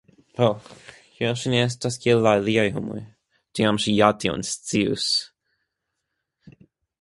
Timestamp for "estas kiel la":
1.65-2.31